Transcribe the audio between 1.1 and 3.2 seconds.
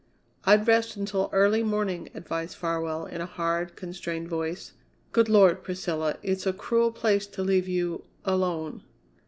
early morning," advised Farwell